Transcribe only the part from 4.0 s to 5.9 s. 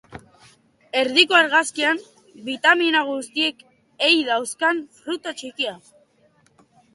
ei dauzkan fruta txikia.